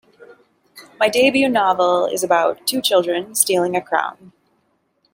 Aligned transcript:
My 0.99 1.09
debut 1.09 1.47
novel 1.47 2.07
is 2.07 2.23
about 2.23 2.65
two 2.65 2.81
children 2.81 3.35
stealing 3.35 3.75
a 3.75 3.81
crown. 3.83 4.31